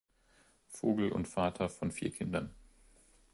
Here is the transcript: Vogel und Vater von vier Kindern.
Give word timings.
Vogel 0.71 1.11
und 1.11 1.27
Vater 1.27 1.69
von 1.69 1.91
vier 1.91 2.09
Kindern. 2.09 2.49